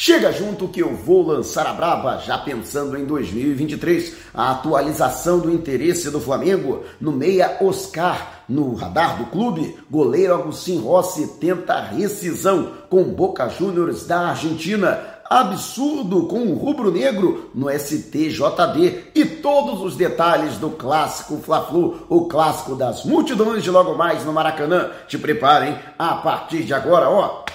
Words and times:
Chega 0.00 0.30
junto 0.30 0.68
que 0.68 0.78
eu 0.78 0.94
vou 0.94 1.26
lançar 1.26 1.66
a 1.66 1.72
braba, 1.72 2.18
já 2.18 2.38
pensando 2.38 2.96
em 2.96 3.04
2023, 3.04 4.14
a 4.32 4.52
atualização 4.52 5.40
do 5.40 5.50
interesse 5.50 6.08
do 6.08 6.20
Flamengo 6.20 6.84
no 7.00 7.10
meia 7.10 7.56
Oscar, 7.60 8.44
no 8.48 8.76
radar 8.76 9.18
do 9.18 9.24
clube, 9.24 9.76
goleiro 9.90 10.34
Agustin 10.34 10.78
Rossi 10.78 11.26
tenta 11.40 11.80
rescisão 11.80 12.74
com 12.88 13.02
Boca 13.12 13.48
Juniors 13.48 14.06
da 14.06 14.28
Argentina, 14.28 15.00
absurdo 15.28 16.28
com 16.28 16.42
o 16.42 16.54
rubro-negro 16.54 17.50
no 17.52 17.68
STJD 17.68 19.10
e 19.16 19.24
todos 19.24 19.82
os 19.82 19.96
detalhes 19.96 20.58
do 20.58 20.70
clássico 20.70 21.38
Fla-Flu, 21.38 22.06
o 22.08 22.28
clássico 22.28 22.76
das 22.76 23.04
multidões 23.04 23.64
de 23.64 23.70
logo 23.72 23.96
mais 23.96 24.24
no 24.24 24.32
Maracanã. 24.32 24.90
Te 25.08 25.18
preparem 25.18 25.76
a 25.98 26.14
partir 26.14 26.62
de 26.62 26.72
agora, 26.72 27.10
ó. 27.10 27.47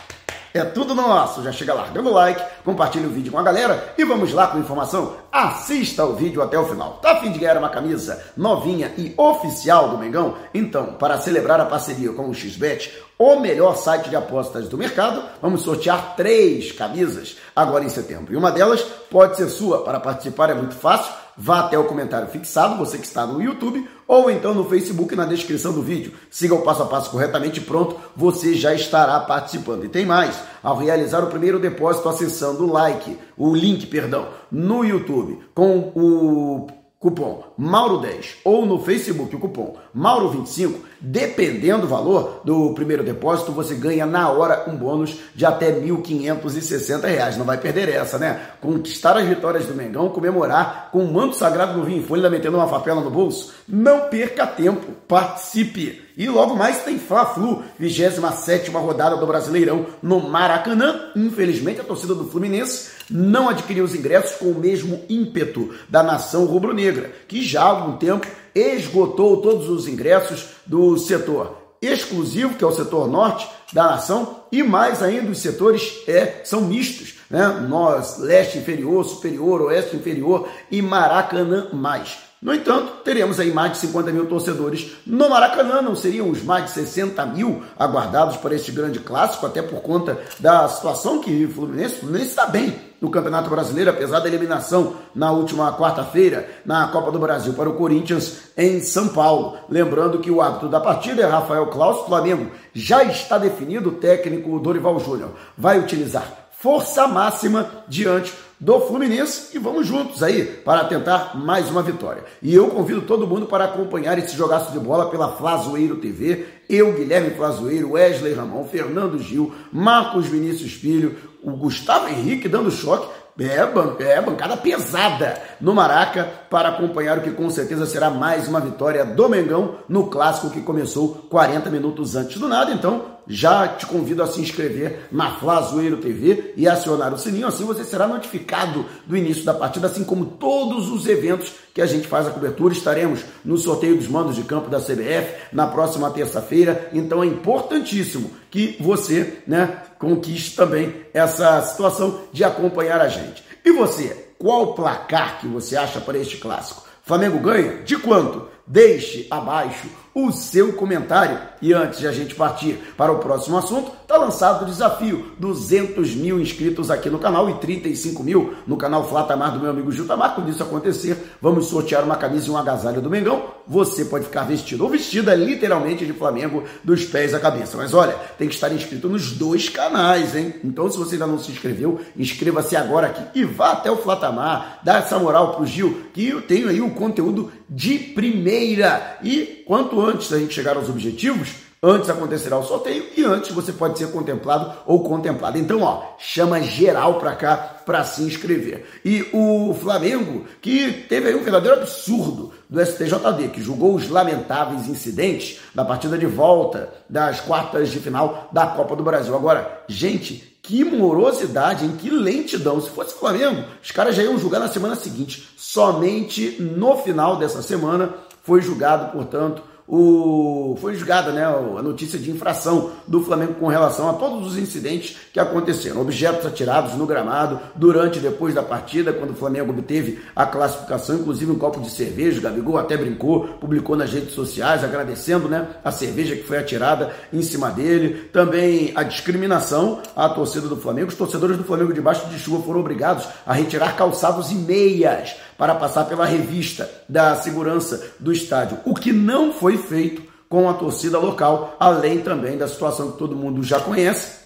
É 0.54 0.64
tudo 0.64 0.94
nosso. 0.94 1.42
Já 1.42 1.52
chega 1.52 1.74
largando 1.74 2.10
o 2.10 2.14
like, 2.14 2.44
compartilha 2.64 3.08
o 3.08 3.12
vídeo 3.12 3.32
com 3.32 3.40
a 3.40 3.44
galera 3.44 3.94
e 3.98 4.06
vamos 4.06 4.32
lá 4.34 4.48
com 4.48 4.60
informação. 4.60 5.16
Assista 5.32 6.06
o 6.06 6.14
vídeo 6.14 6.44
até 6.44 6.60
o 6.60 6.66
final. 6.66 7.00
Tá 7.02 7.14
a 7.14 7.16
fim 7.20 7.32
de 7.32 7.40
ganhar 7.40 7.58
uma 7.58 7.70
camisa 7.70 8.24
novinha 8.38 8.94
e 8.96 9.16
oficial 9.18 9.90
do 9.90 9.98
Mengão? 9.98 10.36
Então, 10.54 10.94
para 10.94 11.18
celebrar 11.18 11.60
a 11.60 11.66
parceria 11.66 12.14
com 12.14 12.30
o 12.30 12.34
XBET, 12.36 12.94
o 13.24 13.40
melhor 13.40 13.78
site 13.78 14.10
de 14.10 14.16
apostas 14.16 14.68
do 14.68 14.78
mercado, 14.78 15.24
vamos 15.42 15.62
sortear 15.62 16.16
três 16.16 16.72
camisas 16.72 17.38
agora 17.56 17.86
em 17.86 17.90
setembro. 17.90 18.34
E 18.34 18.38
uma 18.38 18.52
delas 18.52 18.82
pode 19.10 19.38
ser 19.38 19.50
sua. 19.50 19.84
Para 19.84 20.00
participar 20.00 20.50
é 20.50 20.54
muito 20.54 20.76
fácil 20.76 21.14
vá 21.38 21.62
até 21.62 21.78
o 21.78 21.86
comentário 21.86 22.28
fixado, 22.28 22.78
você 22.78 22.98
que 22.98 23.06
está 23.06 23.26
no 23.26 23.42
YouTube, 23.42 23.88
ou 24.08 24.30
então 24.30 24.54
no 24.54 24.66
Facebook 24.66 25.16
na 25.16 25.26
descrição 25.26 25.74
do 25.74 25.82
vídeo. 25.82 26.14
Siga 26.30 26.56
o 26.56 26.62
passo 26.62 26.84
a 26.84 26.86
passo 26.86 27.10
corretamente 27.10 27.62
pronto, 27.62 27.98
você 28.16 28.56
já 28.56 28.74
estará 28.74 29.20
participando. 29.22 29.86
E 29.86 29.90
tem 29.90 30.06
mais, 30.06 30.40
ao 30.62 30.78
realizar 30.78 31.24
o 31.24 31.28
primeiro 31.28 31.60
depósito 31.60 32.08
acessando 32.10 32.66
o 32.66 32.72
like, 32.72 33.18
o 33.38 33.56
link, 33.56 33.88
perdão, 33.88 34.28
no 34.52 34.84
YouTube 34.84 35.40
com 35.54 35.92
o 35.96 36.68
cupom 37.04 37.44
Mauro10 37.60 38.38
ou 38.46 38.66
no 38.66 38.80
Facebook 38.80 39.36
o 39.36 39.40
cupom 39.40 39.76
Mauro25, 39.96 40.76
dependendo 41.02 41.82
do 41.82 41.88
valor 41.88 42.42
do 42.46 42.74
primeiro 42.74 43.04
depósito, 43.04 43.52
você 43.52 43.76
ganha 43.76 44.06
na 44.06 44.30
hora 44.30 44.64
um 44.70 44.78
bônus 44.78 45.20
de 45.36 45.46
até 45.46 45.68
R$ 45.68 45.82
1.560. 45.82 47.36
Não 47.36 47.46
vai 47.46 47.58
perder 47.58 47.90
essa, 47.90 48.18
né? 48.18 48.40
Conquistar 48.62 49.18
as 49.18 49.28
vitórias 49.28 49.66
do 49.66 49.76
Mengão, 49.76 50.10
comemorar 50.10 50.90
com 50.92 51.04
o 51.04 51.14
manto 51.14 51.36
sagrado 51.36 51.78
no 51.78 51.84
vinho 51.84 52.00
em 52.00 52.04
folha, 52.04 52.30
metendo 52.30 52.56
uma 52.56 52.68
papela 52.68 53.02
no 53.02 53.12
bolso. 53.12 53.54
Não 53.68 54.08
perca 54.08 54.48
tempo, 54.48 54.94
participe! 55.06 56.02
E 56.16 56.28
logo 56.28 56.56
mais 56.56 56.84
tem 56.84 57.00
Fla-Flu, 57.00 57.64
27 57.80 58.70
rodada 58.72 59.18
do 59.18 59.26
Brasileirão 59.26 59.88
no 60.02 60.20
Maracanã. 60.20 61.12
Infelizmente, 61.16 61.82
a 61.82 61.84
torcida 61.84 62.14
do 62.14 62.26
Fluminense 62.26 62.92
não 63.10 63.50
adquiriu 63.50 63.84
os 63.84 63.96
ingressos 63.96 64.36
com 64.38 64.46
o 64.46 64.60
mesmo 64.60 65.02
ímpeto 65.10 65.74
da 65.90 66.04
nação 66.04 66.46
rubro-negra, 66.46 67.12
que 67.28 67.42
já 67.42 67.64
há 67.64 67.66
algum 67.66 67.98
tempo 67.98 68.28
esgotou 68.54 69.42
todos 69.42 69.70
os 69.70 69.88
ingressos 69.88 70.46
do 70.66 70.98
setor 70.98 71.64
exclusivo, 71.82 72.56
que 72.56 72.64
é 72.64 72.68
o 72.68 72.72
setor 72.72 73.08
norte 73.08 73.48
da 73.74 73.84
nação, 73.84 74.44
e 74.52 74.64
mais 74.64 75.04
ainda 75.04 75.32
os 75.32 75.40
setores 75.40 76.04
é, 76.08 76.42
são 76.46 76.62
mistos, 76.62 77.16
né? 77.30 77.48
Nós, 77.68 78.20
leste 78.20 78.58
inferior, 78.58 79.04
superior, 79.04 79.64
oeste 79.64 79.96
inferior 79.96 80.48
e 80.72 80.82
Maracanã 80.82 81.70
mais. 81.74 82.18
No 82.44 82.54
entanto, 82.54 82.92
teremos 83.06 83.40
aí 83.40 83.54
mais 83.54 83.72
de 83.72 83.78
50 83.78 84.12
mil 84.12 84.26
torcedores 84.26 84.98
no 85.08 85.30
Maracanã, 85.30 85.82
não 85.82 85.96
seriam 85.96 86.30
os 86.30 86.44
mais 86.44 86.66
de 86.66 86.72
60 86.72 87.26
mil 87.28 87.64
aguardados 87.80 88.36
para 88.36 88.54
este 88.54 88.70
grande 88.70 89.00
clássico, 89.00 89.46
até 89.46 89.62
por 89.62 89.82
conta 89.82 90.20
da 90.42 90.68
situação 90.68 91.22
que 91.22 91.46
o 91.46 91.50
Fluminense, 91.50 92.02
Fluminense 92.02 92.32
está 92.32 92.46
bem 92.46 92.76
no 93.00 93.10
Campeonato 93.10 93.50
Brasileiro, 93.50 93.92
apesar 93.92 94.20
da 94.20 94.28
eliminação 94.28 94.96
na 95.16 95.32
última 95.32 95.72
quarta-feira 95.78 96.50
na 96.66 96.86
Copa 96.90 97.14
do 97.14 97.20
Brasil 97.20 97.54
para 97.54 97.70
o 97.70 97.78
Corinthians 97.78 98.40
em 98.58 98.82
São 98.82 99.08
Paulo. 99.08 99.58
Lembrando 99.70 100.20
que 100.20 100.30
o 100.30 100.42
árbitro 100.42 100.68
da 100.68 100.82
partida 100.82 101.22
é 101.22 101.26
Rafael 101.26 101.68
Klaus, 101.68 102.06
Flamengo 102.06 102.52
já 102.74 103.06
está 103.06 103.38
definido, 103.38 103.88
o 103.88 103.94
técnico 103.94 104.60
Dorival 104.60 105.00
Júnior 105.00 105.30
vai 105.58 105.80
utilizar 105.80 106.43
força 106.64 107.06
máxima 107.10 107.84
diante 107.90 108.34
do 108.58 108.80
Fluminense 108.80 109.50
e 109.54 109.60
vamos 109.60 109.86
juntos 109.86 110.24
aí 110.24 110.46
para 110.46 110.86
tentar 110.86 111.38
mais 111.38 111.70
uma 111.70 111.84
vitória. 111.84 112.24
E 112.42 112.56
eu 112.56 112.70
convido 112.70 113.02
todo 113.02 113.28
mundo 113.28 113.46
para 113.46 113.66
acompanhar 113.66 114.18
esse 114.18 114.34
jogaço 114.34 114.72
de 114.72 114.80
bola 114.80 115.10
pela 115.10 115.34
Flazoeiro 115.34 115.98
TV. 115.98 116.46
Eu, 116.70 116.94
Guilherme 116.94 117.32
Flazoeiro, 117.32 117.92
Wesley 117.92 118.34
Ramon, 118.34 118.64
Fernando 118.64 119.20
Gil, 119.20 119.54
Marcos 119.74 120.28
Vinícius 120.28 120.72
Filho, 120.72 121.18
o 121.44 121.52
Gustavo 121.52 122.08
Henrique 122.08 122.48
dando 122.48 122.72
choque. 122.72 123.10
É, 123.38 124.14
é 124.14 124.22
bancada 124.22 124.56
pesada 124.56 125.42
no 125.60 125.74
Maraca 125.74 126.30
para 126.52 126.70
acompanhar 126.70 127.18
o 127.18 127.22
que 127.22 127.32
com 127.32 127.50
certeza 127.50 127.88
será 127.88 128.12
mais 128.12 128.48
uma 128.48 128.60
vitória 128.60 129.04
do 129.04 129.28
Mengão 129.28 129.80
no 129.90 130.06
clássico 130.06 130.52
que 130.52 130.62
começou 130.62 131.26
40 131.30 131.68
minutos 131.72 132.16
antes 132.16 132.40
do 132.40 132.48
nada. 132.48 132.72
Então, 132.72 133.14
já 133.28 133.68
te 133.68 133.86
convido 133.86 134.22
a 134.22 134.28
se 134.28 134.42
inscrever 134.42 135.08
na 135.12 135.32
Flazoeiro 135.32 135.98
TV 135.98 136.54
e 136.58 136.68
acionar 136.68 137.14
o 137.14 137.18
sininho, 137.18 137.48
assim 137.48 137.66
você 137.66 137.84
será 137.84 138.08
notificado 138.08 138.86
do 139.06 139.16
início 139.16 139.44
da 139.44 139.54
partida, 139.54 139.88
assim 139.88 140.04
como 140.04 140.26
todos 140.26 140.90
os 140.92 141.08
eventos 141.08 141.54
que 141.74 141.82
a 141.82 141.86
gente 141.86 142.08
faz 142.08 142.28
a 142.28 142.32
cobertura. 142.32 142.74
Estaremos 142.74 143.22
no 143.44 143.58
sorteio 143.58 143.98
dos 143.98 144.08
mandos 144.08 144.36
de 144.36 144.44
campo 144.44 144.70
da 144.70 144.80
CBF 144.80 145.34
na 145.52 145.68
próxima 145.68 146.10
terça-feira, 146.12 146.90
então 146.94 147.24
é 147.24 147.28
importantíssimo 147.28 148.32
que 148.52 148.78
você 148.80 149.40
né, 149.48 149.82
conquiste 149.98 150.56
também 150.56 150.94
essa 151.14 151.62
situação 151.62 152.22
de 152.32 152.44
acompanhar 152.44 153.02
a 153.02 153.08
gente. 153.08 153.44
E 153.66 153.72
você, 153.72 154.28
qual 154.38 154.74
placar 154.74 155.40
que 155.40 155.48
você 155.48 155.78
acha 155.78 156.02
para 156.02 156.18
este 156.18 156.38
clássico? 156.38 156.84
Flamengo 157.04 157.40
ganha? 157.40 157.84
De 157.84 157.98
quanto? 157.98 158.48
Deixe 158.66 159.28
abaixo 159.30 159.88
o 160.14 160.32
seu 160.32 160.74
comentário. 160.74 161.40
E 161.62 161.74
antes 161.74 162.00
de 162.00 162.08
a 162.08 162.12
gente 162.12 162.36
partir 162.36 162.78
para 162.98 163.12
o 163.12 163.20
próximo 163.20 163.58
assunto, 163.58 163.92
está 164.02 164.18
lançado 164.18 164.64
o 164.64 164.66
desafio: 164.66 165.32
200 165.40 166.16
mil 166.16 166.40
inscritos 166.40 166.92
aqui 166.92 167.10
no 167.10 167.20
canal 167.20 167.50
e 167.50 167.54
35 167.56 168.24
mil 168.24 168.54
no 168.68 168.78
canal 168.78 169.08
Flatamar 169.08 169.54
do 169.54 169.60
meu 169.60 169.70
amigo 169.70 169.92
Jutamar. 169.92 170.36
Quando 170.36 170.50
isso 170.50 170.62
acontecer, 170.62 171.18
vamos 171.42 171.68
sortear 171.68 172.04
uma 172.04 172.16
camisa 172.16 172.48
e 172.48 172.52
um 172.52 172.58
agasalho 172.58 173.02
do 173.02 173.10
Mengão. 173.10 173.44
Você 173.66 174.06
pode 174.06 174.26
ficar 174.26 174.44
vestido 174.44 174.84
ou 174.84 174.90
vestida 174.90 175.34
literalmente 175.34 176.06
de 176.06 176.14
Flamengo 176.14 176.64
dos 176.84 177.06
pés 177.06 177.34
à 177.34 177.40
cabeça. 177.40 177.78
Mas 177.78 177.94
olha, 177.94 178.14
tem 178.38 178.48
que 178.48 178.56
estar 178.56 178.72
inscrito 178.74 179.08
nos 179.08 179.32
dois 179.32 179.70
canais, 179.70 180.36
hein? 180.36 180.56
Então, 180.64 180.92
se 180.92 180.98
você 180.98 181.16
ainda 181.16 181.28
não 181.28 181.40
se 181.40 181.52
inscreveu, 181.52 182.00
inscreva-se 182.18 182.76
agora 182.76 183.08
aqui 183.08 183.40
e 183.40 183.46
vá 183.46 183.72
até 183.72 183.90
o 183.90 183.98
Flatamar, 183.98 184.80
dá 184.84 184.98
essa 184.98 185.18
moral 185.18 185.56
pro 185.56 185.66
Gil, 185.66 186.08
que 186.14 186.28
eu 186.28 186.42
tenho 186.42 186.68
aí 186.68 186.82
um 186.82 186.90
conteúdo 186.90 187.52
de 187.70 187.98
primeira. 187.98 189.18
E 189.24 189.64
quanto 189.66 190.03
antes 190.06 190.30
da 190.30 190.40
gente 190.40 190.54
chegar 190.54 190.76
aos 190.76 190.90
objetivos, 190.90 191.50
antes 191.82 192.10
acontecerá 192.10 192.58
o 192.58 192.64
sorteio 192.64 193.06
e 193.18 193.24
antes 193.26 193.52
você 193.52 193.74
pode 193.74 194.00
ser 194.00 194.10
contemplado 194.12 194.72
ou 194.86 195.04
contemplado. 195.04 195.58
Então, 195.58 195.82
ó, 195.82 196.16
chama 196.18 196.62
geral 196.62 197.20
para 197.20 197.36
cá 197.36 197.58
para 197.86 198.06
se 198.06 198.24
inscrever. 198.24 198.86
E 199.04 199.28
o 199.34 199.74
Flamengo, 199.74 200.46
que 200.62 201.06
teve 201.10 201.28
aí 201.28 201.36
um 201.36 201.44
verdadeiro 201.44 201.82
absurdo 201.82 202.54
do 202.70 202.84
STJD, 202.84 203.50
que 203.52 203.62
julgou 203.62 203.96
os 203.96 204.08
lamentáveis 204.08 204.88
incidentes 204.88 205.60
da 205.76 205.84
partida 205.84 206.18
de 206.18 206.26
volta 206.26 206.90
das 207.10 207.42
quartas 207.42 207.92
de 207.92 208.00
final 208.00 208.50
da 208.54 208.68
Copa 208.68 208.96
do 208.96 209.04
Brasil. 209.04 209.36
Agora, 209.36 209.84
gente, 209.90 210.58
que 210.64 210.86
morosidade, 210.86 211.86
em 211.86 211.98
que 211.98 212.10
lentidão. 212.10 212.80
Se 212.80 212.90
fosse 212.90 213.14
Flamengo, 213.14 213.66
os 213.84 213.92
caras 213.92 214.16
já 214.16 214.24
iam 214.24 214.38
julgar 214.38 214.60
na 214.60 214.70
semana 214.70 214.96
seguinte. 214.96 215.50
Somente 215.58 216.56
no 216.62 216.96
final 216.96 217.36
dessa 217.36 217.62
semana 217.62 218.14
foi 218.44 218.62
julgado, 218.62 219.12
portanto, 219.12 219.62
o, 219.88 220.78
foi 220.80 220.96
julgada 220.96 221.32
né, 221.32 221.44
a 221.46 221.82
notícia 221.82 222.18
de 222.18 222.32
infração 222.32 222.92
do 223.08 223.22
Flamengo 223.22 223.56
com 223.56 223.68
relação 223.68 224.10
a 224.10 224.14
todos 224.14 224.48
os 224.48 224.58
incidentes 224.58 225.18
que 225.32 225.40
aconteceram. 225.40 226.02
Objetos 226.02 226.46
atirados 226.46 226.94
no 226.94 227.06
gramado 227.06 227.60
durante 227.76 228.18
e 228.18 228.22
depois 228.22 228.54
da 228.54 228.64
partida, 228.64 229.12
quando 229.12 229.32
o 229.32 229.36
Flamengo 229.36 229.72
obteve 229.72 230.20
a 230.36 230.46
classificação, 230.46 231.18
inclusive 231.18 231.52
um 231.52 231.58
copo 231.58 231.82
de 231.82 231.90
cerveja. 231.90 232.40
O 232.40 232.42
Gabigol 232.42 232.78
até 232.78 232.96
brincou, 232.96 233.48
publicou 233.60 233.96
nas 233.96 234.12
redes 234.12 234.34
sociais, 234.34 234.84
agradecendo 234.84 235.50
né, 235.50 235.68
a 235.84 235.92
cerveja 235.92 236.36
que 236.36 236.44
foi 236.44 236.58
atirada 236.58 237.14
em 237.32 237.42
cima 237.42 237.70
dele. 237.70 238.30
Também 238.32 238.94
a 238.96 239.04
discriminação 239.04 240.02
à 240.16 240.30
torcida 240.30 240.68
do 240.68 240.78
Flamengo. 240.78 241.10
Os 241.10 241.16
torcedores 241.16 241.58
do 241.58 241.64
Flamengo 241.64 241.94
debaixo 241.94 242.28
de 242.28 242.40
chuva 242.40 242.64
foram 242.64 242.80
obrigados 242.80 243.28
a 243.46 243.54
retirar 243.54 243.96
calçados 243.96 244.52
e 244.52 244.56
meias 244.56 245.36
para 245.58 245.76
passar 245.76 246.06
pela 246.06 246.26
revista 246.26 246.90
da 247.08 247.36
segurança 247.36 248.14
do 248.20 248.32
estádio, 248.32 248.80
o 248.86 248.94
que 248.94 249.12
não 249.12 249.54
foi 249.54 249.78
feito 249.78 250.22
com 250.50 250.70
a 250.70 250.74
torcida 250.74 251.18
local, 251.18 251.76
além 251.80 252.20
também 252.20 252.58
da 252.58 252.68
situação 252.68 253.12
que 253.12 253.18
todo 253.18 253.36
mundo 253.36 253.64
já 253.64 253.80
conhece. 253.80 254.44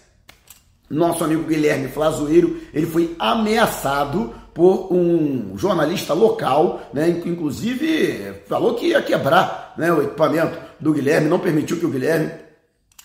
Nosso 0.89 1.23
amigo 1.23 1.43
Guilherme 1.43 1.89
Flazoeiro, 1.89 2.61
ele 2.73 2.85
foi 2.85 3.13
ameaçado 3.19 4.33
por 4.53 4.91
um 4.91 5.57
jornalista 5.57 6.13
local, 6.13 6.81
né, 6.93 7.09
inclusive 7.25 8.41
falou 8.47 8.73
que 8.75 8.87
ia 8.87 9.01
quebrar 9.01 9.73
né, 9.77 9.91
o 9.91 10.01
equipamento 10.01 10.57
do 10.79 10.93
Guilherme, 10.93 11.29
não 11.29 11.39
permitiu 11.39 11.77
que 11.77 11.85
o 11.85 11.89
Guilherme 11.89 12.31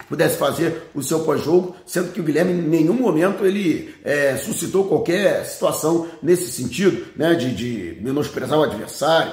pudesse 0.09 0.37
fazer 0.37 0.91
o 0.95 1.03
seu 1.03 1.21
pós-jogo, 1.21 1.75
sendo 1.87 2.13
que 2.13 2.21
o 2.21 2.25
Guilherme 2.25 2.53
em 2.53 2.63
nenhum 2.63 2.95
momento 2.95 3.45
ele 3.45 3.95
é, 4.05 4.37
suscitou 4.37 4.85
qualquer 4.85 5.45
situação 5.45 6.09
nesse 6.23 6.51
sentido, 6.51 7.07
né, 7.17 7.35
de, 7.35 7.55
de 7.55 7.99
menosprezar 8.03 8.59
o 8.59 8.63
adversário 8.63 9.33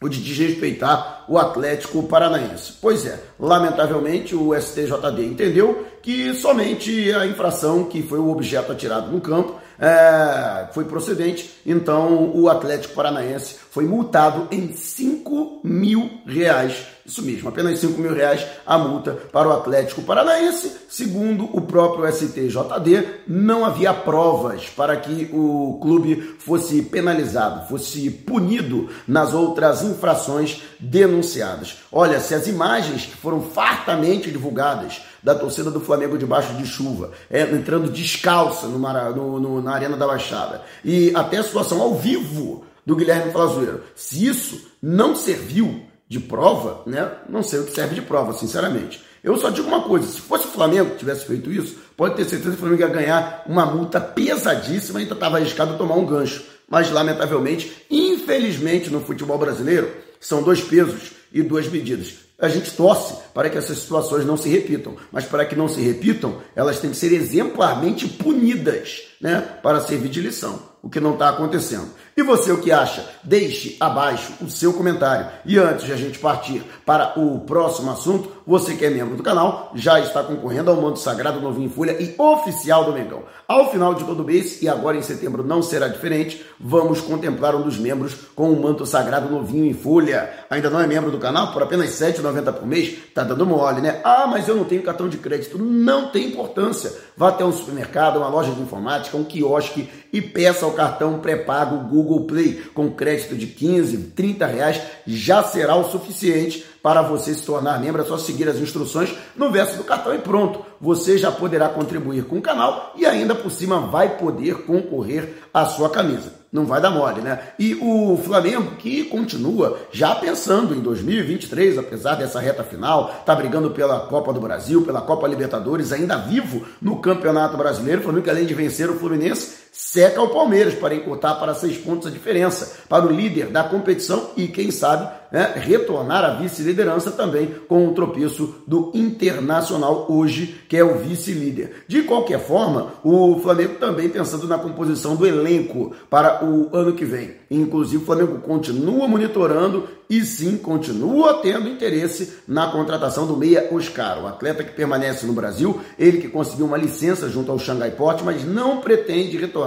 ou 0.00 0.08
de 0.08 0.22
desrespeitar 0.22 1.24
o 1.28 1.38
Atlético 1.38 2.02
Paranaense. 2.02 2.74
Pois 2.80 3.06
é, 3.06 3.18
lamentavelmente 3.40 4.34
o 4.34 4.54
STJD 4.54 5.24
entendeu 5.24 5.86
que 6.02 6.34
somente 6.34 7.12
a 7.12 7.26
infração 7.26 7.84
que 7.84 8.02
foi 8.02 8.18
o 8.18 8.30
objeto 8.30 8.72
atirado 8.72 9.10
no 9.10 9.20
campo 9.20 9.58
é, 9.78 10.68
foi 10.72 10.84
procedente, 10.84 11.50
então 11.64 12.30
o 12.34 12.48
Atlético 12.48 12.94
Paranaense 12.94 13.56
foi 13.70 13.84
multado 13.84 14.48
em 14.50 14.74
5 14.74 15.60
mil 15.64 16.10
reais. 16.26 16.95
Isso 17.06 17.22
mesmo, 17.22 17.48
apenas 17.48 17.78
5 17.78 18.00
mil 18.00 18.12
reais 18.12 18.44
a 18.66 18.76
multa 18.76 19.12
para 19.32 19.48
o 19.48 19.52
Atlético 19.52 20.02
Paranaense. 20.02 20.72
Segundo 20.88 21.44
o 21.56 21.60
próprio 21.60 22.10
STJD, 22.10 23.20
não 23.28 23.64
havia 23.64 23.94
provas 23.94 24.68
para 24.70 24.96
que 24.96 25.30
o 25.32 25.78
clube 25.80 26.34
fosse 26.40 26.82
penalizado, 26.82 27.68
fosse 27.68 28.10
punido 28.10 28.88
nas 29.06 29.32
outras 29.32 29.84
infrações 29.84 30.62
denunciadas. 30.80 31.78
Olha, 31.92 32.18
se 32.18 32.34
as 32.34 32.48
imagens 32.48 33.06
que 33.06 33.16
foram 33.16 33.40
fartamente 33.40 34.30
divulgadas 34.30 35.00
da 35.22 35.34
torcida 35.34 35.70
do 35.70 35.80
Flamengo 35.80 36.18
debaixo 36.18 36.54
de 36.54 36.66
chuva, 36.66 37.12
é, 37.30 37.42
entrando 37.42 37.88
descalça 37.88 38.66
no, 38.66 38.78
no, 38.78 39.40
no, 39.40 39.62
na 39.62 39.74
Arena 39.74 39.96
da 39.96 40.08
Baixada, 40.08 40.62
e 40.84 41.12
até 41.14 41.38
a 41.38 41.44
situação 41.44 41.80
ao 41.80 41.94
vivo 41.94 42.64
do 42.84 42.96
Guilherme 42.96 43.32
Flazueiro. 43.32 43.82
Se 43.94 44.26
isso 44.26 44.70
não 44.82 45.14
serviu 45.14 45.85
de 46.08 46.20
prova, 46.20 46.82
né? 46.86 47.10
Não 47.28 47.42
sei 47.42 47.60
o 47.60 47.64
que 47.64 47.72
serve 47.72 47.94
de 47.94 48.02
prova, 48.02 48.32
sinceramente. 48.32 49.04
Eu 49.22 49.36
só 49.36 49.50
digo 49.50 49.66
uma 49.66 49.82
coisa: 49.82 50.06
se 50.06 50.20
fosse 50.20 50.46
o 50.46 50.50
Flamengo 50.50 50.90
que 50.90 50.98
tivesse 50.98 51.26
feito 51.26 51.50
isso, 51.50 51.76
pode 51.96 52.14
ter 52.14 52.24
certeza 52.24 52.50
que 52.50 52.56
o 52.56 52.60
Flamengo 52.60 52.82
ia 52.82 52.88
ganhar 52.88 53.42
uma 53.46 53.66
multa 53.66 54.00
pesadíssima 54.00 55.00
e 55.00 55.02
ainda 55.02 55.14
estava 55.14 55.36
arriscado 55.36 55.74
a 55.74 55.76
tomar 55.76 55.96
um 55.96 56.06
gancho. 56.06 56.44
Mas, 56.68 56.90
lamentavelmente, 56.90 57.84
infelizmente, 57.90 58.90
no 58.90 59.00
futebol 59.00 59.38
brasileiro, 59.38 59.90
são 60.20 60.42
dois 60.42 60.60
pesos 60.60 61.12
e 61.32 61.42
duas 61.42 61.68
medidas. 61.68 62.26
A 62.38 62.48
gente 62.48 62.70
torce 62.72 63.14
para 63.32 63.48
que 63.48 63.56
essas 63.56 63.78
situações 63.78 64.26
não 64.26 64.36
se 64.36 64.48
repitam, 64.48 64.94
mas 65.10 65.24
para 65.24 65.44
que 65.46 65.56
não 65.56 65.68
se 65.68 65.80
repitam, 65.80 66.40
elas 66.54 66.78
têm 66.78 66.90
que 66.90 66.96
ser 66.96 67.12
exemplarmente 67.12 68.06
punidas, 68.08 69.04
né, 69.20 69.40
para 69.62 69.80
servir 69.80 70.10
de 70.10 70.20
lição, 70.20 70.60
o 70.82 70.90
que 70.90 71.00
não 71.00 71.14
está 71.14 71.30
acontecendo. 71.30 71.88
E 72.16 72.22
você 72.22 72.50
o 72.50 72.62
que 72.62 72.72
acha? 72.72 73.06
Deixe 73.22 73.76
abaixo 73.78 74.32
o 74.40 74.48
seu 74.48 74.72
comentário. 74.72 75.30
E 75.44 75.58
antes 75.58 75.84
de 75.84 75.92
a 75.92 75.96
gente 75.96 76.18
partir 76.18 76.64
para 76.86 77.12
o 77.20 77.40
próximo 77.40 77.90
assunto, 77.90 78.32
você 78.46 78.74
que 78.74 78.84
é 78.84 78.90
membro 78.90 79.16
do 79.16 79.22
canal 79.22 79.72
já 79.74 79.98
está 79.98 80.22
concorrendo 80.22 80.70
ao 80.70 80.80
manto 80.80 81.00
sagrado 81.00 81.40
novinho 81.40 81.66
em 81.66 81.70
folha 81.70 82.00
e 82.00 82.14
oficial 82.16 82.84
do 82.84 82.92
Mengão. 82.92 83.24
Ao 83.48 83.70
final 83.72 83.94
de 83.94 84.04
todo 84.04 84.24
mês, 84.24 84.62
e 84.62 84.68
agora 84.68 84.96
em 84.96 85.02
setembro 85.02 85.42
não 85.42 85.60
será 85.60 85.88
diferente, 85.88 86.44
vamos 86.60 87.00
contemplar 87.00 87.56
um 87.56 87.62
dos 87.62 87.76
membros 87.76 88.14
com 88.36 88.52
o 88.52 88.62
manto 88.62 88.86
sagrado 88.86 89.28
novinho 89.28 89.66
em 89.66 89.74
folha. 89.74 90.30
Ainda 90.48 90.70
não 90.70 90.80
é 90.80 90.86
membro 90.86 91.10
do 91.10 91.18
canal? 91.18 91.52
Por 91.52 91.62
apenas 91.62 92.00
R$ 92.00 92.12
7,90 92.12 92.52
por 92.52 92.66
mês? 92.66 92.96
Tá 93.12 93.24
dando 93.24 93.44
mole, 93.44 93.80
né? 93.80 94.00
Ah, 94.04 94.26
mas 94.28 94.46
eu 94.46 94.54
não 94.54 94.64
tenho 94.64 94.82
cartão 94.82 95.08
de 95.08 95.18
crédito. 95.18 95.58
Não 95.58 96.08
tem 96.10 96.28
importância. 96.28 96.92
Vá 97.16 97.30
até 97.30 97.44
um 97.44 97.52
supermercado, 97.52 98.18
uma 98.18 98.28
loja 98.28 98.52
de 98.52 98.60
informática, 98.60 99.16
um 99.16 99.24
quiosque 99.24 99.88
e 100.12 100.22
peça 100.22 100.66
o 100.66 100.72
cartão 100.72 101.18
pré-pago 101.18 101.88
Google 101.88 102.26
Play 102.26 102.62
com 102.74 102.90
crédito 102.90 103.34
de 103.34 103.46
15, 103.46 104.12
30 104.14 104.46
reais. 104.46 104.80
Já 105.06 105.42
será 105.42 105.74
o 105.76 105.90
suficiente 105.90 106.64
para 106.86 107.02
você 107.02 107.34
se 107.34 107.42
tornar 107.42 107.80
membro. 107.80 108.00
É 108.00 108.04
só 108.04 108.16
seguir 108.16 108.48
as 108.48 108.58
instruções 108.58 109.12
no 109.34 109.50
verso 109.50 109.76
do 109.76 109.82
cartão 109.82 110.14
e 110.14 110.18
pronto. 110.18 110.64
Você 110.80 111.18
já 111.18 111.32
poderá 111.32 111.68
contribuir 111.68 112.26
com 112.26 112.38
o 112.38 112.40
canal 112.40 112.92
e 112.94 113.04
ainda 113.04 113.34
por 113.34 113.50
cima 113.50 113.80
vai 113.80 114.16
poder 114.16 114.62
concorrer 114.62 115.34
à 115.52 115.64
sua 115.64 115.90
camisa 115.90 116.46
não 116.52 116.64
vai 116.64 116.80
dar 116.80 116.90
mole, 116.90 117.20
né? 117.20 117.38
E 117.58 117.74
o 117.74 118.16
Flamengo, 118.16 118.76
que 118.76 119.04
continua 119.04 119.78
já 119.92 120.14
pensando 120.14 120.74
em 120.74 120.80
2023, 120.80 121.76
apesar 121.76 122.14
dessa 122.14 122.40
reta 122.40 122.64
final, 122.64 123.22
tá 123.26 123.34
brigando 123.34 123.70
pela 123.72 124.00
Copa 124.06 124.32
do 124.32 124.40
Brasil, 124.40 124.80
pela 124.82 125.02
Copa 125.02 125.28
Libertadores, 125.28 125.92
ainda 125.92 126.16
vivo 126.16 126.66
no 126.80 126.96
Campeonato 126.96 127.58
Brasileiro. 127.58 128.00
O 128.00 128.04
Flamengo, 128.04 128.24
que 128.24 128.30
além 128.30 128.46
de 128.46 128.54
vencer 128.54 128.88
o 128.88 128.98
Fluminense, 128.98 129.65
seca 129.78 130.22
o 130.22 130.30
Palmeiras 130.30 130.72
para 130.72 130.94
encurtar 130.94 131.34
para 131.34 131.54
seis 131.54 131.76
pontos 131.76 132.06
a 132.06 132.10
diferença 132.10 132.78
para 132.88 133.04
o 133.04 133.12
líder 133.12 133.48
da 133.48 133.62
competição 133.62 134.30
e, 134.34 134.48
quem 134.48 134.70
sabe, 134.70 135.06
né, 135.30 135.52
retornar 135.54 136.24
à 136.24 136.30
vice-liderança 136.30 137.10
também 137.10 137.54
com 137.68 137.86
o 137.86 137.92
tropeço 137.92 138.62
do 138.66 138.90
Internacional 138.94 140.06
hoje, 140.08 140.62
que 140.66 140.78
é 140.78 140.82
o 140.84 140.96
vice-líder. 140.96 141.84
De 141.86 142.02
qualquer 142.04 142.40
forma, 142.40 142.94
o 143.04 143.38
Flamengo 143.40 143.74
também 143.74 144.08
pensando 144.08 144.48
na 144.48 144.56
composição 144.56 145.14
do 145.14 145.26
elenco 145.26 145.92
para 146.08 146.42
o 146.42 146.74
ano 146.74 146.94
que 146.94 147.04
vem. 147.04 147.34
Inclusive, 147.50 148.02
o 148.02 148.06
Flamengo 148.06 148.38
continua 148.38 149.06
monitorando 149.06 149.88
e 150.08 150.22
sim 150.22 150.56
continua 150.56 151.34
tendo 151.34 151.68
interesse 151.68 152.38
na 152.46 152.68
contratação 152.68 153.26
do 153.26 153.36
meia 153.36 153.68
Oscar, 153.72 154.22
o 154.22 154.26
atleta 154.26 154.62
que 154.62 154.72
permanece 154.72 155.26
no 155.26 155.32
Brasil, 155.32 155.80
ele 155.98 156.18
que 156.18 156.28
conseguiu 156.28 156.66
uma 156.66 156.76
licença 156.76 157.28
junto 157.28 157.50
ao 157.50 157.58
Shanghai 157.58 157.90
Port, 157.90 158.22
mas 158.24 158.44
não 158.44 158.80
pretende 158.80 159.36
retornar 159.36 159.65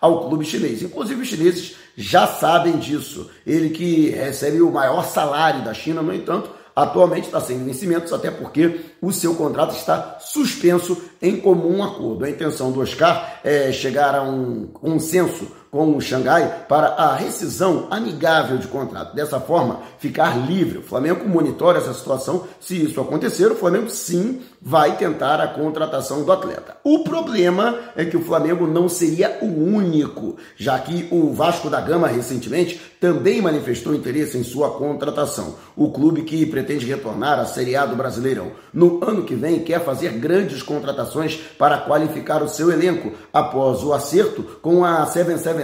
ao 0.00 0.28
clube 0.28 0.44
chinês. 0.44 0.82
Inclusive 0.82 1.22
os 1.22 1.28
chineses 1.28 1.76
já 1.96 2.26
sabem 2.26 2.78
disso. 2.78 3.30
Ele 3.46 3.70
que 3.70 4.10
recebe 4.10 4.60
o 4.60 4.70
maior 4.70 5.04
salário 5.04 5.64
da 5.64 5.72
China, 5.72 6.02
no 6.02 6.14
entanto, 6.14 6.50
atualmente 6.74 7.26
está 7.26 7.40
sem 7.40 7.62
vencimentos, 7.64 8.12
até 8.12 8.30
porque 8.30 8.80
o 9.00 9.12
seu 9.12 9.34
contrato 9.34 9.74
está 9.76 10.18
suspenso 10.20 11.00
em 11.22 11.36
comum 11.36 11.82
acordo. 11.82 12.24
A 12.24 12.30
intenção 12.30 12.72
do 12.72 12.80
Oscar 12.80 13.40
é 13.44 13.70
chegar 13.72 14.14
a 14.14 14.22
um 14.22 14.66
consenso 14.66 15.46
com 15.74 15.96
o 15.96 16.00
Xangai 16.00 16.66
para 16.68 16.86
a 16.86 17.16
rescisão 17.16 17.88
amigável 17.90 18.58
de 18.58 18.68
contrato. 18.68 19.12
Dessa 19.12 19.40
forma, 19.40 19.80
ficar 19.98 20.46
livre. 20.46 20.78
O 20.78 20.82
Flamengo 20.82 21.28
monitora 21.28 21.78
essa 21.78 21.92
situação. 21.92 22.44
Se 22.60 22.80
isso 22.80 23.00
acontecer, 23.00 23.50
o 23.50 23.56
Flamengo 23.56 23.90
sim 23.90 24.40
vai 24.62 24.96
tentar 24.96 25.40
a 25.40 25.48
contratação 25.48 26.22
do 26.22 26.30
atleta. 26.30 26.76
O 26.84 27.02
problema 27.02 27.76
é 27.96 28.04
que 28.04 28.16
o 28.16 28.22
Flamengo 28.22 28.68
não 28.68 28.88
seria 28.88 29.38
o 29.42 29.46
único, 29.46 30.36
já 30.56 30.78
que 30.78 31.08
o 31.10 31.32
Vasco 31.32 31.68
da 31.68 31.80
Gama 31.80 32.06
recentemente 32.06 32.80
também 33.00 33.42
manifestou 33.42 33.94
interesse 33.94 34.38
em 34.38 34.44
sua 34.44 34.70
contratação. 34.70 35.56
O 35.76 35.90
clube 35.90 36.22
que 36.22 36.46
pretende 36.46 36.86
retornar 36.86 37.38
à 37.38 37.44
Série 37.44 37.76
A 37.76 37.84
do 37.84 37.96
Brasileirão 37.96 38.52
no 38.72 39.04
ano 39.04 39.24
que 39.24 39.34
vem 39.34 39.60
quer 39.60 39.84
fazer 39.84 40.12
grandes 40.12 40.62
contratações 40.62 41.36
para 41.58 41.78
qualificar 41.78 42.42
o 42.42 42.48
seu 42.48 42.72
elenco 42.72 43.12
após 43.32 43.82
o 43.82 43.92
acerto 43.92 44.42
com 44.62 44.84
a 44.84 45.04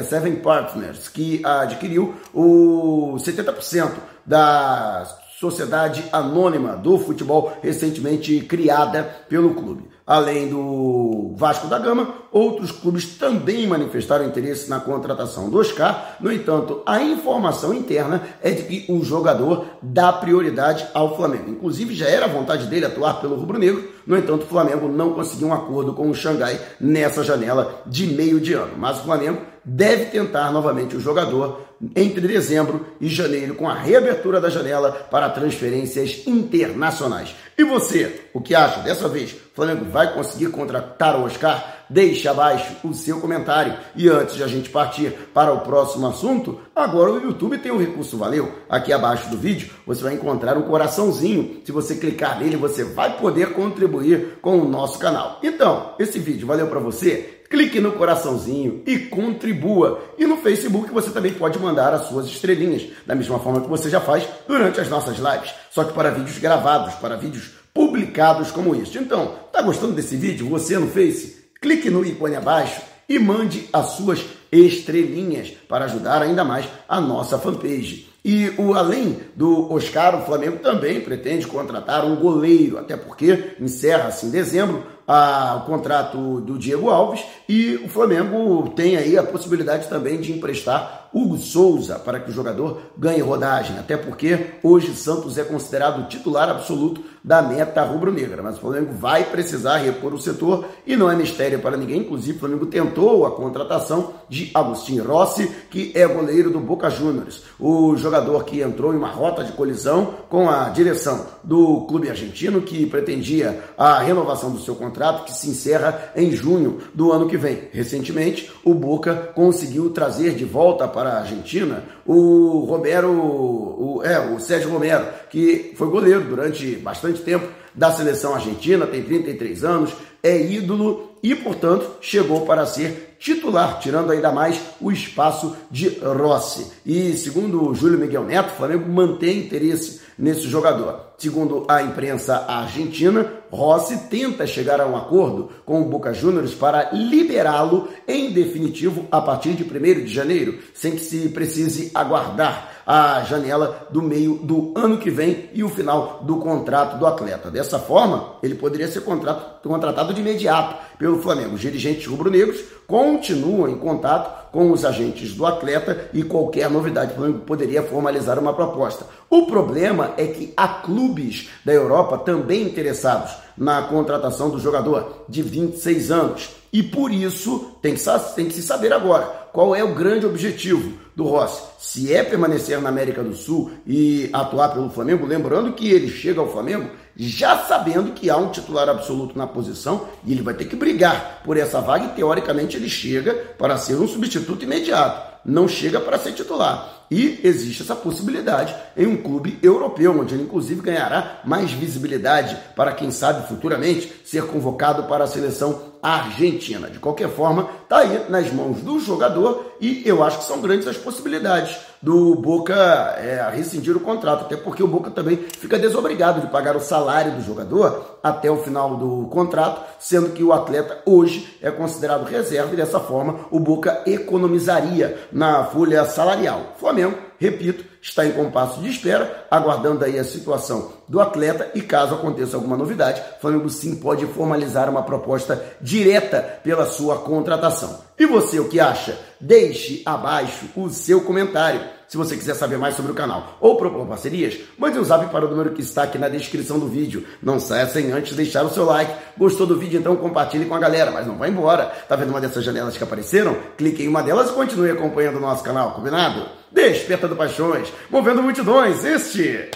777 0.04 0.42
Partners, 0.42 1.08
que 1.08 1.40
adquiriu 1.44 2.14
o 2.34 3.14
70% 3.18 3.92
da 4.24 5.06
sociedade 5.40 6.04
anônima 6.12 6.76
do 6.76 6.98
futebol 6.98 7.56
recentemente 7.62 8.40
criada 8.40 9.04
pelo 9.26 9.54
clube. 9.54 9.88
Além 10.06 10.48
do 10.48 11.34
Vasco 11.36 11.68
da 11.68 11.78
Gama, 11.78 12.12
outros 12.32 12.72
clubes 12.72 13.16
também 13.16 13.66
manifestaram 13.66 14.26
interesse 14.26 14.68
na 14.68 14.80
contratação 14.80 15.48
do 15.48 15.58
Oscar. 15.58 16.16
No 16.20 16.32
entanto, 16.32 16.82
a 16.84 17.00
informação 17.00 17.72
interna 17.72 18.20
é 18.42 18.50
de 18.50 18.64
que 18.64 18.92
o 18.92 19.02
jogador 19.04 19.66
dá 19.80 20.12
prioridade 20.12 20.86
ao 20.92 21.16
Flamengo. 21.16 21.48
Inclusive, 21.48 21.94
já 21.94 22.06
era 22.06 22.26
vontade 22.26 22.66
dele 22.66 22.86
atuar 22.86 23.20
pelo 23.20 23.36
rubro-negro. 23.36 23.88
No 24.04 24.18
entanto, 24.18 24.42
o 24.42 24.48
Flamengo 24.48 24.88
não 24.88 25.12
conseguiu 25.12 25.48
um 25.48 25.54
acordo 25.54 25.94
com 25.94 26.10
o 26.10 26.14
Xangai 26.14 26.60
nessa 26.80 27.22
janela 27.22 27.80
de 27.86 28.08
meio 28.08 28.40
de 28.40 28.52
ano. 28.52 28.72
Mas 28.76 28.98
o 28.98 29.04
Flamengo 29.04 29.40
deve 29.64 30.06
tentar 30.06 30.50
novamente 30.52 30.96
o 30.96 31.00
jogador 31.00 31.60
entre 31.96 32.26
dezembro 32.26 32.86
e 33.00 33.08
janeiro 33.08 33.54
com 33.54 33.68
a 33.68 33.74
reabertura 33.74 34.40
da 34.40 34.50
janela 34.50 34.92
para 35.10 35.30
transferências 35.30 36.26
internacionais. 36.26 37.34
E 37.56 37.64
você, 37.64 38.20
o 38.34 38.40
que 38.40 38.54
acha? 38.54 38.80
Dessa 38.80 39.08
vez, 39.08 39.34
Flamengo 39.54 39.84
vai 39.86 40.14
conseguir 40.14 40.48
contratar 40.48 41.18
o 41.18 41.24
Oscar? 41.24 41.84
Deixe 41.88 42.28
abaixo 42.28 42.76
o 42.84 42.94
seu 42.94 43.20
comentário. 43.20 43.76
E 43.96 44.08
antes 44.08 44.36
de 44.36 44.44
a 44.44 44.46
gente 44.46 44.70
partir 44.70 45.12
para 45.34 45.52
o 45.52 45.60
próximo 45.60 46.06
assunto, 46.06 46.60
agora 46.74 47.10
o 47.10 47.20
YouTube 47.20 47.58
tem 47.58 47.72
um 47.72 47.78
recurso 47.78 48.16
valeu. 48.16 48.52
Aqui 48.68 48.92
abaixo 48.92 49.28
do 49.28 49.36
vídeo 49.36 49.70
você 49.86 50.02
vai 50.02 50.14
encontrar 50.14 50.56
um 50.56 50.62
coraçãozinho. 50.62 51.60
Se 51.64 51.72
você 51.72 51.96
clicar 51.96 52.38
nele, 52.38 52.56
você 52.56 52.84
vai 52.84 53.18
poder 53.18 53.52
contribuir 53.52 54.38
com 54.40 54.58
o 54.58 54.68
nosso 54.68 54.98
canal. 54.98 55.40
Então, 55.42 55.94
esse 55.98 56.18
vídeo 56.18 56.46
valeu 56.46 56.68
para 56.68 56.78
você? 56.78 57.39
Clique 57.50 57.80
no 57.80 57.92
coraçãozinho 57.92 58.82
e 58.86 58.96
contribua. 59.00 60.00
E 60.16 60.24
no 60.24 60.36
Facebook 60.36 60.92
você 60.92 61.10
também 61.10 61.34
pode 61.34 61.58
mandar 61.58 61.92
as 61.92 62.06
suas 62.06 62.26
estrelinhas, 62.26 62.86
da 63.04 63.16
mesma 63.16 63.40
forma 63.40 63.60
que 63.60 63.68
você 63.68 63.90
já 63.90 64.00
faz 64.00 64.26
durante 64.46 64.80
as 64.80 64.88
nossas 64.88 65.18
lives, 65.18 65.52
só 65.70 65.82
que 65.82 65.92
para 65.92 66.10
vídeos 66.10 66.38
gravados, 66.38 66.94
para 66.94 67.16
vídeos 67.16 67.50
publicados 67.74 68.52
como 68.52 68.74
este. 68.74 68.98
Então, 68.98 69.34
tá 69.52 69.60
gostando 69.60 69.92
desse 69.92 70.16
vídeo? 70.16 70.48
Você 70.48 70.78
no 70.78 70.86
Face? 70.86 71.50
Clique 71.60 71.90
no 71.90 72.06
ícone 72.06 72.36
abaixo 72.36 72.80
e 73.08 73.18
mande 73.18 73.68
as 73.72 73.90
suas 73.90 74.24
estrelinhas 74.52 75.50
para 75.68 75.84
ajudar 75.86 76.22
ainda 76.22 76.44
mais 76.44 76.66
a 76.88 77.00
nossa 77.00 77.38
fanpage. 77.38 78.08
E 78.24 78.52
o 78.58 78.74
além 78.74 79.18
do 79.34 79.72
Oscar, 79.72 80.20
o 80.20 80.26
Flamengo 80.26 80.58
também 80.58 81.00
pretende 81.00 81.46
contratar 81.46 82.04
um 82.04 82.16
goleiro, 82.16 82.78
até 82.78 82.96
porque 82.96 83.54
encerra-se 83.58 84.26
em 84.26 84.30
dezembro 84.30 84.84
a, 85.12 85.56
o 85.56 85.66
contrato 85.66 86.40
do 86.40 86.56
Diego 86.56 86.88
Alves 86.88 87.24
e 87.48 87.74
o 87.84 87.88
Flamengo 87.88 88.70
tem 88.76 88.96
aí 88.96 89.18
a 89.18 89.24
possibilidade 89.24 89.88
também 89.88 90.20
de 90.20 90.30
emprestar 90.30 90.99
Hugo 91.12 91.36
Souza 91.38 91.98
para 91.98 92.20
que 92.20 92.30
o 92.30 92.34
jogador 92.34 92.80
ganhe 92.96 93.20
rodagem, 93.20 93.78
até 93.78 93.96
porque 93.96 94.54
hoje 94.62 94.94
Santos 94.94 95.38
é 95.38 95.44
considerado 95.44 96.08
titular 96.08 96.48
absoluto 96.48 97.02
da 97.22 97.42
meta 97.42 97.82
rubro-negra, 97.82 98.42
mas 98.42 98.56
o 98.56 98.60
Flamengo 98.60 98.94
vai 98.94 99.24
precisar 99.24 99.78
repor 99.78 100.14
o 100.14 100.20
setor 100.20 100.64
e 100.86 100.96
não 100.96 101.10
é 101.10 101.14
mistério 101.14 101.58
para 101.60 101.76
ninguém, 101.76 102.00
inclusive 102.00 102.36
o 102.36 102.40
Flamengo 102.40 102.66
tentou 102.66 103.26
a 103.26 103.32
contratação 103.32 104.14
de 104.28 104.50
Agostinho 104.54 105.04
Rossi, 105.04 105.50
que 105.70 105.92
é 105.94 106.06
goleiro 106.06 106.50
do 106.50 106.60
Boca 106.60 106.88
Juniors, 106.88 107.42
o 107.58 107.96
jogador 107.96 108.44
que 108.44 108.60
entrou 108.62 108.94
em 108.94 108.96
uma 108.96 109.10
rota 109.10 109.44
de 109.44 109.52
colisão 109.52 110.14
com 110.28 110.48
a 110.48 110.70
direção 110.70 111.26
do 111.42 111.82
clube 111.82 112.08
argentino 112.08 112.62
que 112.62 112.86
pretendia 112.86 113.62
a 113.76 113.98
renovação 113.98 114.50
do 114.50 114.60
seu 114.60 114.74
contrato 114.74 115.24
que 115.24 115.32
se 115.32 115.50
encerra 115.50 116.12
em 116.16 116.30
junho 116.32 116.78
do 116.94 117.12
ano 117.12 117.28
que 117.28 117.36
vem. 117.36 117.68
Recentemente, 117.72 118.50
o 118.64 118.74
Boca 118.74 119.14
conseguiu 119.34 119.90
trazer 119.90 120.34
de 120.34 120.44
volta 120.44 120.86
para 120.88 120.99
para 121.00 121.12
a 121.12 121.20
Argentina, 121.20 121.82
o 122.04 122.66
Romero, 122.68 123.10
o, 123.10 124.02
é, 124.04 124.20
o 124.20 124.38
Sérgio 124.38 124.70
Romero, 124.70 125.06
que 125.30 125.72
foi 125.74 125.88
goleiro 125.88 126.24
durante 126.24 126.76
bastante 126.76 127.22
tempo 127.22 127.48
da 127.74 127.90
seleção 127.90 128.34
argentina, 128.34 128.86
tem 128.86 129.02
33 129.02 129.64
anos, 129.64 129.92
é 130.22 130.38
ídolo 130.38 131.12
e, 131.22 131.34
portanto, 131.34 131.90
chegou 132.02 132.42
para 132.42 132.66
ser 132.66 133.16
titular, 133.18 133.78
tirando 133.78 134.10
ainda 134.10 134.30
mais 134.30 134.60
o 134.78 134.92
espaço 134.92 135.56
de 135.70 135.88
Rossi. 136.00 136.66
E 136.84 137.14
segundo 137.14 137.70
o 137.70 137.74
Júlio 137.74 137.98
Miguel 137.98 138.24
Neto, 138.24 138.52
o 138.52 138.56
Flamengo 138.56 138.86
mantém 138.86 139.38
interesse 139.38 140.02
nesse 140.20 140.42
jogador. 140.42 141.10
Segundo 141.18 141.64
a 141.68 141.82
imprensa 141.82 142.44
argentina, 142.46 143.26
Rossi 143.50 143.96
tenta 144.08 144.46
chegar 144.46 144.80
a 144.80 144.86
um 144.86 144.96
acordo 144.96 145.50
com 145.64 145.80
o 145.80 145.86
Boca 145.86 146.12
Juniors 146.12 146.54
para 146.54 146.90
liberá-lo 146.92 147.88
em 148.06 148.30
definitivo 148.30 149.06
a 149.10 149.20
partir 149.20 149.54
de 149.54 149.64
1 149.64 150.04
de 150.04 150.14
janeiro, 150.14 150.58
sem 150.72 150.92
que 150.92 151.00
se 151.00 151.28
precise 151.30 151.90
aguardar 151.94 152.69
a 152.92 153.22
janela 153.22 153.86
do 153.88 154.02
meio 154.02 154.34
do 154.42 154.72
ano 154.74 154.98
que 154.98 155.10
vem 155.10 155.48
e 155.52 155.62
o 155.62 155.68
final 155.68 156.24
do 156.24 156.38
contrato 156.38 156.98
do 156.98 157.06
atleta. 157.06 157.48
Dessa 157.48 157.78
forma, 157.78 158.32
ele 158.42 158.56
poderia 158.56 158.88
ser 158.88 159.02
contratado 159.02 160.12
de 160.12 160.20
imediato 160.20 160.74
pelo 160.98 161.22
Flamengo. 161.22 161.54
Os 161.54 161.60
dirigentes 161.60 162.04
rubro-negros 162.08 162.60
continuam 162.88 163.68
em 163.68 163.78
contato 163.78 164.50
com 164.50 164.72
os 164.72 164.84
agentes 164.84 165.34
do 165.34 165.46
atleta 165.46 166.10
e 166.12 166.24
qualquer 166.24 166.68
novidade, 166.68 167.12
o 167.12 167.14
Flamengo 167.14 167.38
poderia 167.46 167.84
formalizar 167.84 168.40
uma 168.40 168.52
proposta. 168.52 169.06
O 169.30 169.46
problema 169.46 170.12
é 170.16 170.26
que 170.26 170.52
há 170.56 170.66
clubes 170.66 171.48
da 171.64 171.72
Europa 171.72 172.18
também 172.18 172.62
interessados 172.62 173.30
na 173.56 173.82
contratação 173.82 174.50
do 174.50 174.58
jogador 174.58 175.26
de 175.28 175.42
26 175.42 176.10
anos. 176.10 176.50
E 176.72 176.82
por 176.82 177.12
isso 177.12 177.70
tem 177.80 177.94
que, 177.94 178.02
tem 178.34 178.46
que 178.46 178.54
se 178.54 178.62
saber 178.62 178.92
agora 178.92 179.39
qual 179.52 179.74
é 179.74 179.82
o 179.82 179.94
grande 179.94 180.26
objetivo 180.26 180.98
do 181.14 181.24
Rossi. 181.24 181.62
Se 181.78 182.14
é 182.14 182.22
permanecer 182.22 182.80
na 182.80 182.88
América 182.88 183.22
do 183.22 183.34
Sul 183.34 183.70
e 183.86 184.30
atuar 184.32 184.70
pelo 184.70 184.90
Flamengo, 184.90 185.26
lembrando 185.26 185.72
que 185.72 185.88
ele 185.88 186.08
chega 186.08 186.40
ao 186.40 186.50
Flamengo 186.50 186.90
já 187.16 187.58
sabendo 187.64 188.12
que 188.12 188.30
há 188.30 188.36
um 188.36 188.50
titular 188.50 188.88
absoluto 188.88 189.36
na 189.36 189.46
posição 189.46 190.08
e 190.24 190.32
ele 190.32 190.42
vai 190.42 190.54
ter 190.54 190.64
que 190.64 190.76
brigar 190.76 191.42
por 191.44 191.56
essa 191.56 191.80
vaga 191.80 192.06
e 192.06 192.08
teoricamente 192.10 192.76
ele 192.76 192.88
chega 192.88 193.34
para 193.58 193.76
ser 193.76 193.96
um 193.96 194.08
substituto 194.08 194.64
imediato, 194.64 195.38
não 195.44 195.68
chega 195.68 196.00
para 196.00 196.18
ser 196.18 196.32
titular. 196.32 197.06
E 197.10 197.40
existe 197.42 197.82
essa 197.82 197.96
possibilidade 197.96 198.74
em 198.96 199.06
um 199.06 199.16
clube 199.16 199.58
europeu, 199.62 200.18
onde 200.18 200.34
ele 200.34 200.44
inclusive 200.44 200.80
ganhará 200.80 201.40
mais 201.44 201.72
visibilidade 201.72 202.56
para 202.76 202.92
quem 202.92 203.10
sabe 203.10 203.48
futuramente 203.48 204.12
ser 204.24 204.44
convocado 204.44 205.02
para 205.04 205.24
a 205.24 205.26
seleção 205.26 205.89
argentina. 206.02 206.88
De 206.88 206.98
qualquer 206.98 207.28
forma, 207.28 207.68
está 207.82 207.98
aí 207.98 208.26
nas 208.28 208.52
mãos 208.52 208.78
do 208.78 208.98
jogador 208.98 209.72
e 209.80 210.02
eu 210.06 210.22
acho 210.22 210.38
que 210.38 210.44
são 210.44 210.60
grandes 210.60 210.86
as 210.86 210.96
possibilidades 210.96 211.76
do 212.02 212.34
Boca 212.34 212.74
é, 213.18 213.50
rescindir 213.54 213.94
o 213.94 214.00
contrato, 214.00 214.46
até 214.46 214.56
porque 214.56 214.82
o 214.82 214.88
Boca 214.88 215.10
também 215.10 215.36
fica 215.36 215.78
desobrigado 215.78 216.40
de 216.40 216.46
pagar 216.46 216.74
o 216.74 216.80
salário 216.80 217.32
do 217.32 217.42
jogador 217.42 218.18
até 218.22 218.50
o 218.50 218.56
final 218.56 218.96
do 218.96 219.28
contrato, 219.28 219.82
sendo 219.98 220.30
que 220.30 220.42
o 220.42 220.52
atleta 220.52 221.02
hoje 221.04 221.58
é 221.60 221.70
considerado 221.70 222.24
reserva 222.24 222.72
e 222.72 222.76
dessa 222.76 223.00
forma 223.00 223.40
o 223.50 223.60
Boca 223.60 224.02
economizaria 224.06 225.18
na 225.30 225.64
folha 225.64 226.04
salarial. 226.06 226.74
Flamengo, 226.78 227.18
repito, 227.38 227.84
está 228.00 228.24
em 228.24 228.32
compasso 228.32 228.80
de 228.80 228.88
espera, 228.88 229.46
aguardando 229.50 230.04
aí 230.04 230.18
a 230.18 230.24
situação 230.24 230.99
do 231.10 231.20
atleta 231.20 231.72
e 231.74 231.82
caso 231.82 232.14
aconteça 232.14 232.56
alguma 232.56 232.76
novidade, 232.76 233.20
o 233.36 233.40
Flamengo 233.40 233.68
sim 233.68 233.96
pode 233.96 234.24
formalizar 234.26 234.88
uma 234.88 235.02
proposta 235.02 235.60
direta 235.80 236.40
pela 236.62 236.86
sua 236.86 237.18
contratação. 237.18 237.98
E 238.16 238.24
você 238.26 238.60
o 238.60 238.68
que 238.68 238.78
acha? 238.78 239.18
Deixe 239.40 240.02
abaixo 240.06 240.66
o 240.76 240.88
seu 240.88 241.22
comentário. 241.22 241.80
Se 242.06 242.16
você 242.16 242.36
quiser 242.36 242.54
saber 242.54 242.78
mais 242.78 242.94
sobre 242.94 243.10
o 243.10 243.14
canal 243.14 243.56
ou 243.60 243.76
propor 243.76 244.06
parcerias, 244.06 244.56
mande 244.78 245.00
um 245.00 245.04
zap 245.04 245.26
para 245.32 245.46
o 245.46 245.50
número 245.50 245.72
que 245.72 245.82
está 245.82 246.04
aqui 246.04 246.16
na 246.16 246.28
descrição 246.28 246.78
do 246.78 246.86
vídeo. 246.86 247.26
Não 247.42 247.58
saia 247.58 247.88
sem 247.88 248.12
antes 248.12 248.36
deixar 248.36 248.64
o 248.64 248.70
seu 248.70 248.84
like. 248.84 249.12
Gostou 249.36 249.66
do 249.66 249.76
vídeo? 249.76 249.98
Então 249.98 250.14
compartilhe 250.14 250.66
com 250.66 250.76
a 250.76 250.78
galera, 250.78 251.10
mas 251.10 251.26
não 251.26 251.36
vai 251.36 251.50
embora. 251.50 251.86
Tá 252.08 252.14
vendo 252.14 252.30
uma 252.30 252.40
dessas 252.40 252.64
janelas 252.64 252.96
que 252.96 253.02
apareceram? 253.02 253.56
Clique 253.76 254.04
em 254.04 254.08
uma 254.08 254.22
delas 254.22 254.50
e 254.50 254.52
continue 254.52 254.92
acompanhando 254.92 255.38
o 255.38 255.40
nosso 255.40 255.64
canal, 255.64 255.92
combinado? 255.92 256.46
Despertando 256.70 257.34
paixões, 257.34 257.92
movendo 258.08 258.42
multidões, 258.42 259.04
este 259.04 259.70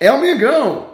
é 0.00 0.10
o 0.10 0.18
Mengão! 0.18 0.89